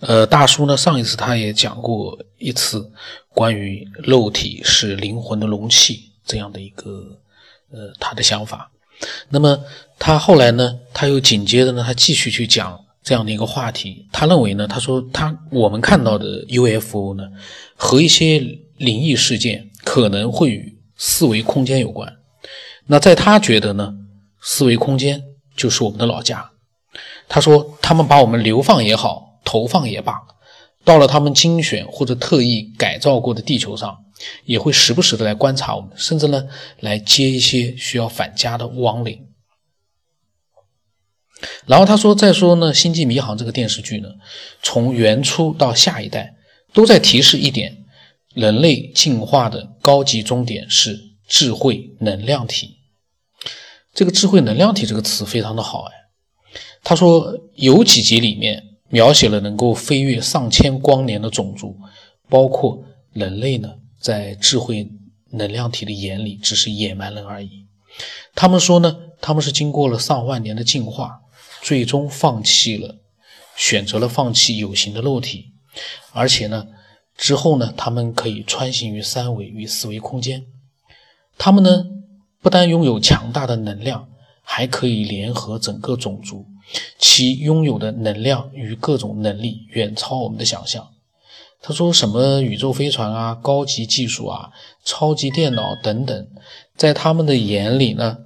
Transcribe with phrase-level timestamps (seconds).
[0.00, 2.92] 呃，大叔呢，上一次他也讲过一次
[3.30, 7.18] 关于肉体是灵魂的容器这样的一个
[7.72, 8.70] 呃他的想法。
[9.30, 9.58] 那么
[9.98, 14.06] 他后来呢，他又紧接着呢，他继续去讲这样的一个话题。
[14.12, 17.24] 他认为呢，他说他我们看到的 UFO 呢，
[17.74, 18.38] 和一些
[18.76, 22.12] 灵异事件可能会与四维空间有关。
[22.86, 23.94] 那在他觉得呢，
[24.42, 25.22] 四维空间
[25.56, 26.50] 就是我们的老家。
[27.28, 29.24] 他说他们把我们流放也好。
[29.46, 30.20] 投放也罢，
[30.84, 33.96] 到了他们精选或者特意改造过的地球上，
[34.44, 36.48] 也会时不时的来观察我们，甚至呢
[36.80, 39.28] 来接一些需要返家的亡灵。
[41.66, 44.08] 然后他说：“再说呢，《星际迷航》这个电视剧呢，
[44.62, 46.34] 从原初到下一代，
[46.72, 47.84] 都在提示一点：
[48.34, 52.78] 人类进化的高级终点是智慧能量体。
[53.94, 55.92] 这个智慧能量体这个词非常的好哎。
[56.82, 58.62] 他说有几集里面。”
[58.96, 61.76] 描写了能够飞越上千光年的种族，
[62.30, 64.90] 包括人类呢，在智慧
[65.32, 67.66] 能量体的眼里只是野蛮人而已。
[68.34, 71.20] 他们说呢，他们是经过了上万年的进化，
[71.60, 72.96] 最终放弃了，
[73.54, 75.52] 选择了放弃有形的肉体，
[76.14, 76.66] 而且呢，
[77.18, 80.46] 之后呢，他们可以穿行于三维与四维空间。
[81.36, 81.84] 他们呢，
[82.40, 84.08] 不但拥有强大的能量，
[84.40, 86.46] 还可以联合整个种族。
[86.98, 90.92] 其拥有的能量与各种能力远超我们的想象。
[91.62, 94.52] 他说：“什么宇宙飞船啊，高级技术啊，
[94.84, 96.28] 超级电脑等等，
[96.76, 98.18] 在他们的眼里呢，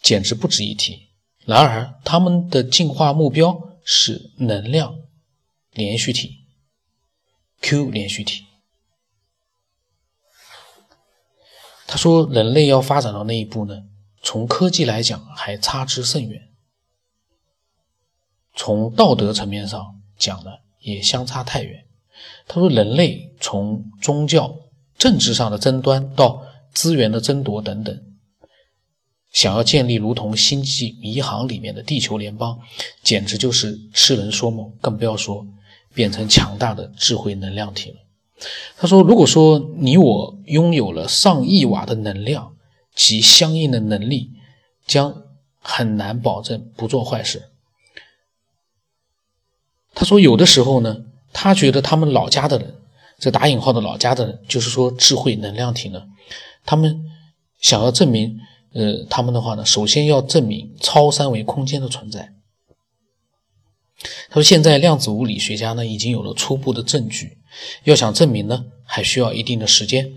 [0.00, 1.08] 简直不值一提。
[1.44, 4.94] 然而，他们的进化目标是能量
[5.72, 6.44] 连续体
[7.62, 8.44] Q 连续体。”
[11.88, 13.82] 他说：“人类要发展到那一步呢？”
[14.32, 16.40] 从科技来讲，还差之甚远；
[18.56, 21.84] 从道德层面上讲呢，也相差太远。
[22.48, 24.56] 他说，人类从宗教、
[24.96, 26.42] 政治上的争端到
[26.72, 28.02] 资源的争夺等等，
[29.32, 32.58] 想要建立如同《星际迷航》里面的地球联邦，
[33.02, 35.46] 简直就是痴人说梦，更不要说
[35.92, 37.96] 变成强大的智慧能量体了。
[38.78, 42.51] 他说，如果说你我拥有了上亿瓦的能量，
[42.94, 44.30] 其相应的能力
[44.86, 45.22] 将
[45.60, 47.50] 很难保证不做坏事。
[49.94, 52.74] 他说：“有的时候呢，他觉得他们老家的人，
[53.18, 56.06] 这打引号的老家的人，就是说智慧能量体呢，
[56.64, 57.04] 他们
[57.60, 58.40] 想要证明，
[58.72, 62.32] 呃，他们的话呢，首先要证明超三维空间的存在。
[64.30, 67.38] 他说，现在量子物理学家呢已经有了初步的证据，
[67.84, 70.12] 要想证明呢，还需要一定的时间。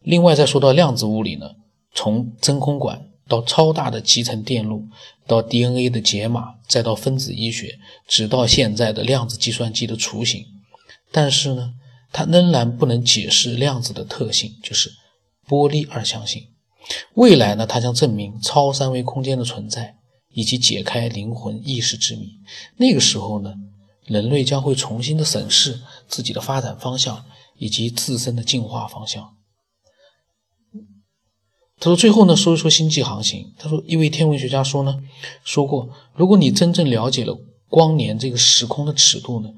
[0.00, 1.50] 另外，再说到量子物理呢。”
[1.94, 4.86] 从真空管到超大的集成电路，
[5.26, 10.44] 到 DNA 的解码，再到分子医学，直到现在的量子计算机的雏形，
[11.10, 11.74] 但是呢，
[12.12, 14.92] 它仍然不能解释量子的特性，就是
[15.46, 16.48] 波粒二象性。
[17.14, 19.96] 未来呢，它将证明超三维空间的存在，
[20.32, 22.28] 以及解开灵魂意识之谜。
[22.76, 23.54] 那个时候呢，
[24.04, 27.24] 人类将会重新的审视自己的发展方向
[27.56, 29.34] 以及自身的进化方向。
[31.84, 33.52] 他说：“最后呢，说一说星际航行。
[33.58, 35.02] 他说，一位天文学家说呢，
[35.44, 39.50] 说过，如果你真正了解了光年这个时空的尺度呢，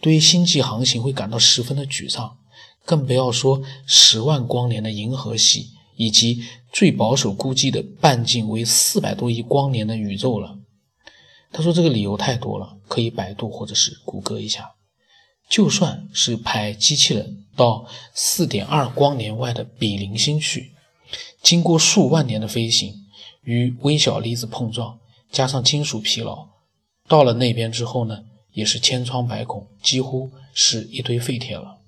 [0.00, 2.36] 对于星际航行会感到十分的沮丧，
[2.84, 10.56] 更不要说十万光年的银河系，以及最保守估计的半径为四百多亿光年的宇宙了。”
[11.50, 14.70] 他说：“这个理由太多了，可以百度或者是谷歌一下。
[15.50, 17.84] 就算是派机器人到
[18.14, 20.70] 四点二光年外的比邻星去。”
[21.42, 22.94] 经过数万年的飞行
[23.42, 24.98] 与微小粒子碰撞，
[25.30, 26.46] 加上金属疲劳，
[27.08, 28.22] 到了那边之后呢，
[28.52, 31.78] 也是千疮百孔，几乎是一堆废铁了。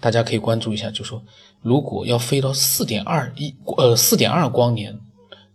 [0.00, 1.22] 大家可以关注一下，就说
[1.62, 4.98] 如果要飞到四点二一呃四点二光年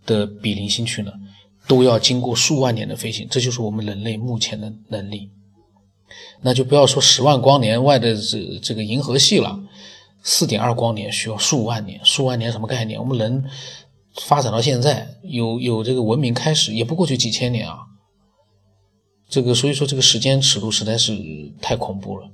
[0.06, 1.12] 的比邻星去呢，
[1.68, 5.30] 都要经过数万年的飞行，这就是我们人类目前的能力。
[6.42, 9.60] 那就不要说十万光年外的这这个银河系了。
[10.24, 13.00] 四点二光年需要数万年，数万年什么概念？
[13.00, 13.44] 我们人
[14.22, 17.80] 发展到现在，有有这个文明开始，也不过就几千年啊。
[19.30, 21.18] 这个所以说，这个时间尺度实在是
[21.62, 22.30] 太恐怖了。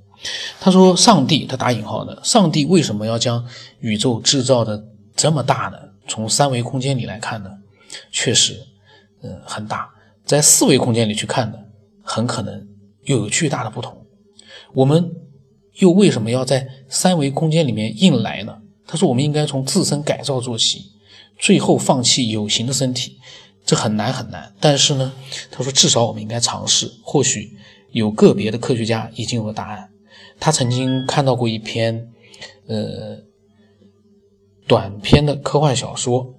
[0.60, 3.46] 他说：“上帝，他打引号的，上帝为什么要将
[3.80, 5.78] 宇宙制造的这么大呢？
[6.08, 7.50] 从三维空间里来看呢，
[8.10, 8.66] 确实，
[9.22, 9.88] 嗯，很大。
[10.24, 11.58] 在四维空间里去看呢，
[12.02, 12.66] 很可能
[13.04, 14.04] 又有巨大的不同。
[14.74, 15.10] 我们。”
[15.78, 18.58] 又为什么要在三维空间里面硬来呢？
[18.86, 20.92] 他说：“我们应该从自身改造做起，
[21.38, 23.18] 最后放弃有形的身体，
[23.64, 24.54] 这很难很难。
[24.60, 25.12] 但是呢，
[25.50, 27.52] 他说至少我们应该尝试，或许
[27.92, 29.90] 有个别的科学家已经有了答案。
[30.40, 32.08] 他曾经看到过一篇，
[32.66, 33.18] 呃，
[34.66, 36.34] 短篇的科幻小说，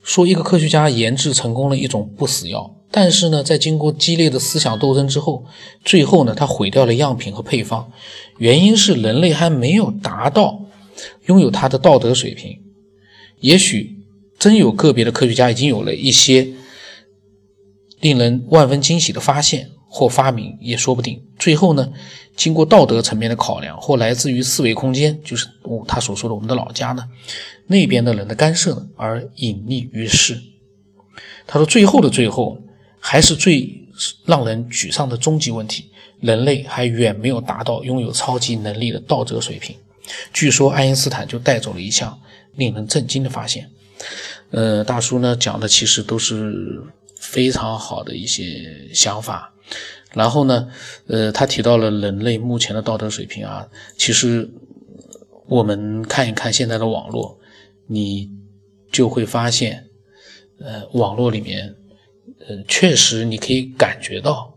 [0.00, 5.44] 说一个科学家研制成功了一种不死药，但是呢，在经过激烈的思想斗争之后，
[5.84, 7.92] 最后呢，他毁掉了样品和配方，
[8.38, 10.62] 原因是人类还没有达到
[11.26, 12.58] 拥有他的道德水平。
[13.40, 13.98] 也许
[14.38, 16.48] 真有个别的科学家已经有了一些
[18.00, 19.72] 令人万分惊喜的发现。
[19.88, 21.22] 或发明也说不定。
[21.38, 21.90] 最后呢，
[22.34, 27.04] 经过道德层面的考量，或来自于四维空间，就是我他所说的我们的老家呢，
[27.66, 30.42] 那边的人的干涉呢，而隐匿于世。
[31.46, 32.58] 他说，最后的最后，
[33.08, 33.72] 还是最
[34.24, 35.88] 让人沮丧的终极问题：
[36.20, 39.76] 人类还远没有达到拥有超级能力的道德水平。
[40.32, 42.20] 据说爱因斯坦就带走了一项
[42.56, 43.70] 令人震惊的发现。
[44.50, 46.82] 呃，大叔呢讲的其实都是
[47.16, 49.54] 非常好的一些想法。
[50.12, 50.68] 然后呢，
[51.06, 54.50] 呃，他提到了人类目前的道德水平啊，其实
[55.46, 57.38] 我们看一看现在的网络，
[57.86, 58.28] 你
[58.90, 59.86] 就会发现，
[60.58, 61.72] 呃，网络里面，
[62.48, 64.54] 嗯，确实你可以感觉到，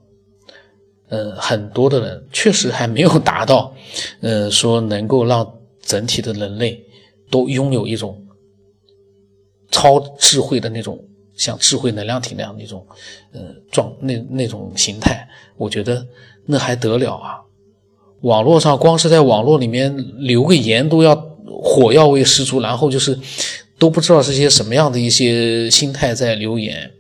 [1.10, 3.74] 嗯，很多的人确实还没有达到，
[4.22, 6.84] 嗯，说能够让整体的人类
[7.30, 8.26] 都拥有一种
[9.72, 11.04] 超智慧的那种。
[11.36, 12.86] 像智慧能量体那样的一种，
[13.32, 13.40] 呃，
[13.72, 15.26] 状那那种形态，
[15.56, 16.06] 我觉得
[16.46, 17.40] 那还得了啊！
[18.24, 21.16] 网络上光是在网络里面留个言都要
[21.48, 23.18] 火药味十足，然后就是
[23.78, 26.92] 都不知道是些什么样的一些心态在留言。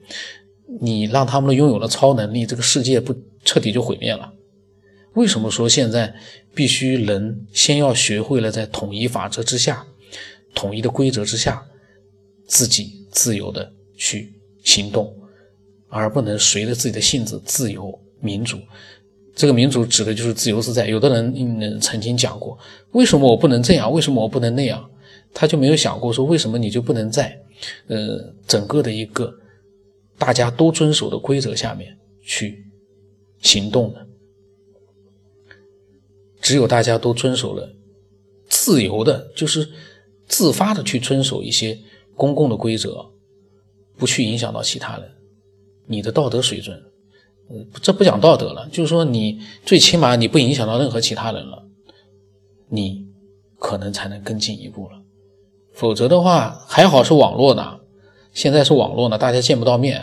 [0.82, 4.32] 你让他们拥有了超能力，这个世界不彻底就毁灭了？
[5.14, 6.14] 为什么说现在
[6.54, 9.86] 必须人先要学会了在统一法则之下、
[10.54, 11.66] 统一的规则之下，
[12.46, 13.72] 自己自由的？
[13.98, 14.34] 去
[14.64, 15.14] 行动，
[15.90, 18.58] 而不能随着自己的性子自由民主。
[19.36, 20.88] 这个民主指的就是自由自在。
[20.88, 22.58] 有的人嗯曾经讲过，
[22.92, 23.92] 为什么我不能这样？
[23.92, 24.90] 为什么我不能那样？
[25.34, 27.38] 他就没有想过说，为什么你就不能在
[27.88, 29.34] 呃整个的一个
[30.20, 32.66] 大家都遵守的规则下面去
[33.42, 34.06] 行动的？
[36.42, 37.74] 只有大家都遵守了
[38.48, 39.68] 自由的，就是
[40.28, 41.80] 自发的去遵守一些
[42.16, 43.10] 公共的规则。
[43.98, 45.12] 不去影响到其他人，
[45.86, 46.82] 你的道德水准，
[47.50, 51.68] 嗯，这不讲道德了，就是说你最起码你不影响到任何其他人了，
[52.70, 53.06] 你
[53.58, 55.02] 可能才能更进一步了。
[55.74, 57.79] 否则的话，还好是网络呢，
[58.40, 60.02] 现在是网络呢，大家见不到面。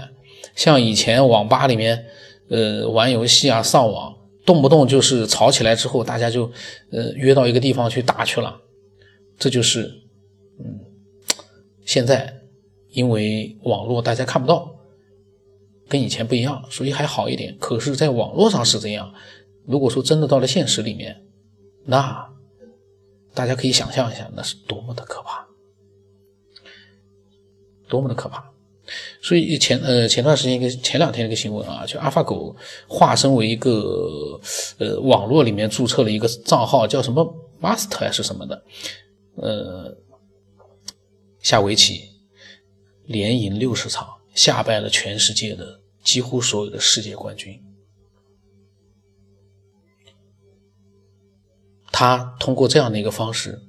[0.55, 2.05] 像以前网吧里面，
[2.51, 6.45] 呃，玩游戏啊，上网，动不动就是吵起来之后，大家就
[6.93, 8.61] 呃约到一个地方去打去了，
[9.39, 9.91] 这就是，
[10.61, 10.81] 嗯，
[11.87, 12.35] 现在。
[12.91, 14.71] 因为网络大家看不到，
[15.87, 17.55] 跟以前不一样，所以还好一点。
[17.61, 19.13] 可是，在网络上是这样。
[19.67, 21.15] 如果说真的到了现实里面，
[21.85, 22.27] 那
[23.35, 25.47] 大家可以想象一下，那是多么的可怕，
[27.89, 28.45] 多么的可怕。
[29.21, 32.55] 所以前呃前段时间一个前两天一个新闻啊，就阿尔法狗
[32.87, 34.41] 化身为一个
[34.79, 37.25] 呃网络里面注册了一个账号，叫什么
[37.61, 38.63] Master 还是什么的，
[39.37, 39.97] 呃
[41.41, 42.11] 下围棋。
[43.09, 44.05] 连赢六十场，
[44.35, 47.63] 下败了全世界的几乎所有的世界冠军。
[51.93, 53.63] 他通过这样的一个方式，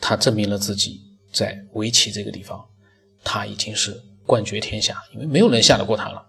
[0.00, 1.00] 他证明了自己
[1.32, 2.68] 在围棋这个地方，
[3.26, 6.22] 他已经是冠绝天下，因为没有人下得过他了。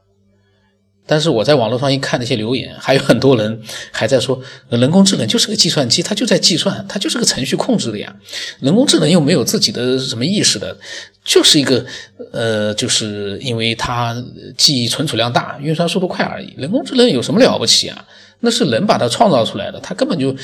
[1.10, 3.62] 但是我在网络上一看那些留言，还有很多人
[3.94, 8.14] 还在说，人工智能就是个计算机，它就在计算，它就是个程序控制的呀。
[8.60, 10.78] 人工智能又没有自己的什么意识的，
[11.24, 11.86] 就是一个
[12.34, 14.22] 呃，就是因为它
[14.58, 16.54] 记忆存储量大，运算速度快而已。
[16.58, 18.06] 人工智能有什么了不起啊？
[18.42, 20.36] 那是人把它创造出来的，它根本就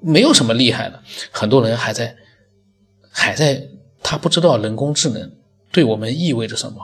[0.00, 0.98] 没有什么厉害的。
[1.30, 2.16] 很多人还在
[3.10, 3.62] 还在，
[4.02, 5.30] 他不知道人工智能
[5.76, 6.80] 对我们意味着什么。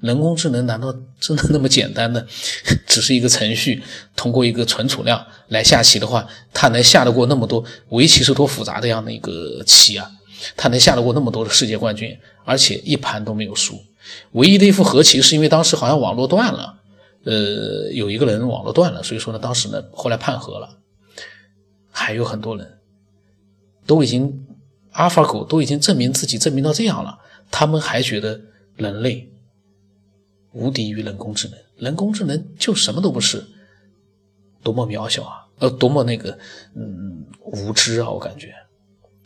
[0.00, 2.26] 人工智能难道真的那么简单的？
[2.84, 3.80] 只是一个程序，
[4.16, 10.10] 通过一个存储量来下棋的话，它能下得过那么多围棋是多复杂的样的一个棋啊？
[10.56, 13.80] 它能下得过那么多的世界冠军，而且一盘都没有输。
[14.32, 16.74] 唯一的一副和棋是因为当时好像网络断了，
[17.24, 20.68] 呃，有一个人网络断了，所以说呢，当时呢后来判和了。
[21.92, 22.78] 还有很多人
[23.86, 24.44] 都已经
[24.90, 27.16] 阿尔法狗都已经证明自己证明到这样了，
[27.56, 28.40] 他们还觉得
[28.74, 29.30] 人类。
[30.50, 33.44] 无敌于人工智能，人工智能就什么都不是，
[34.62, 35.46] 多么渺小啊！
[35.58, 36.36] 呃，多么那个，
[36.74, 38.08] 嗯，无知啊！
[38.08, 38.54] 我感觉，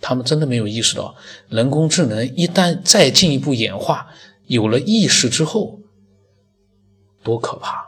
[0.01, 1.15] 他们真的没有意识到，
[1.51, 4.11] 人工智能一旦再进一步演化，
[4.47, 5.81] 有了意识之后，
[7.23, 7.87] 多可怕。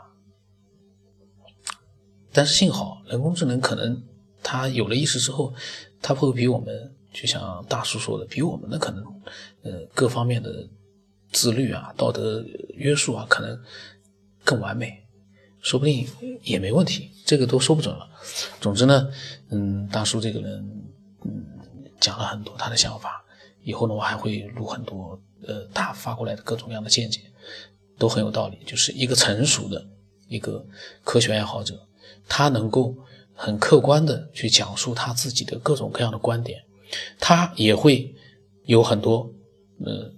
[2.31, 4.03] 但是幸好，人工智能可能
[4.43, 5.53] 它有了意识之后，
[5.99, 9.03] 它会比我们，就像大叔说的，比我们的可能，
[9.63, 10.67] 呃，各方面的
[11.31, 12.43] 自律啊、道德
[12.75, 13.59] 约束啊，可能
[14.43, 15.03] 更完美，
[15.61, 16.07] 说不定
[16.43, 18.07] 也没问题，这个都说不准了。
[18.59, 19.11] 总之呢，
[19.49, 20.83] 嗯，大叔这个人，
[21.25, 21.45] 嗯，
[21.99, 23.23] 讲了很多他的想法，
[23.63, 27.21] 以后呢，我还会录很多，呃，他发过来的各种各样的见解，
[27.97, 29.85] 都很有道理，就是一个成熟的
[30.27, 30.65] 一个
[31.03, 31.87] 科学爱好者。
[32.27, 32.95] 他能够
[33.33, 36.63] 很客观的去讲述他自己的各种各样的观点，
[37.19, 38.13] 他也会
[38.65, 39.31] 有很多
[39.85, 40.11] 呃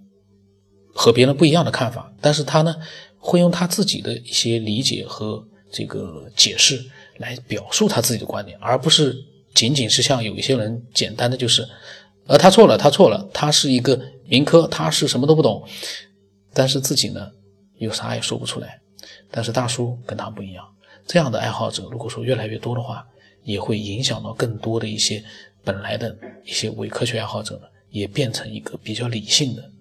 [0.94, 2.76] 和别人不一样的看法，但是他呢
[3.18, 6.84] 会用他自己的一些理解和这个解释
[7.18, 9.16] 来表述他自己的观点，而不是
[9.54, 11.68] 仅仅是像有一些人简单的就是，
[12.28, 15.64] 呃他错了他错了，他是一个民科，他是什么都不懂，
[16.54, 17.32] 但是自己呢
[17.78, 18.80] 又啥也说不出来，
[19.32, 20.64] 但是大叔跟他不一样。
[21.06, 23.06] 这样的爱好者，如果说越来越多的话，
[23.44, 25.24] 也会影响到更多的一些
[25.64, 29.72] 本来的一些伪科学爱好者呢，也变成一个比较理性的，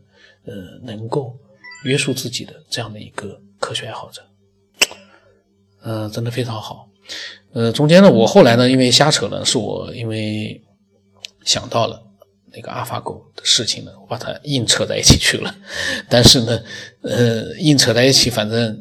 [0.44, 1.36] 呃，能够
[1.84, 4.22] 约束自己的这样的一个科学爱好者。
[5.82, 6.88] 嗯，真的非常好。
[7.52, 10.62] 呃，中间呢，我后来呢，因为瞎扯呢，是我因为
[11.44, 12.00] 想到了
[12.52, 15.54] 那个阿尔法狗的事情呢，我把它硬扯在一起去了。
[16.08, 16.62] 但是呢，
[17.02, 18.80] 呃，硬扯在一起，反正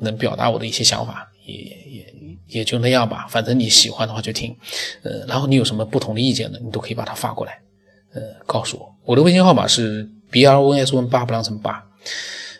[0.00, 1.26] 能表达我的一些想法。
[1.46, 2.14] 也也
[2.50, 4.56] 也就那样吧，反正你喜欢的话就听，
[5.02, 7.60] 呃，然后你有什么不同的意见呢，你都可以把它发过来，
[8.12, 8.94] 呃，告诉我。
[9.04, 11.84] 我的微信号码是 b r o n s o n 八不让成八，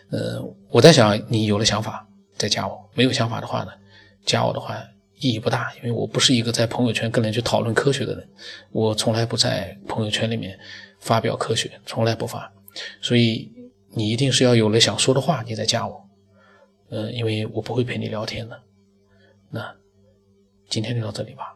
[0.09, 2.07] 呃，我在想你有了想法
[2.37, 3.71] 再加我，没有想法的话呢，
[4.25, 4.75] 加我的话
[5.19, 8.27] 意义不大，因为我不是一个在朋友圈跟人去讨论科学的人，
[8.71, 10.57] 我从来不在朋友圈里面
[10.99, 12.51] 发表科学，从来不发，
[13.01, 13.51] 所以
[13.93, 16.01] 你一定是要有了想说的话，你再加我，
[16.89, 18.59] 呃，因为我不会陪你聊天的。
[19.53, 19.75] 那
[20.71, 21.53] 今天就到这里吧。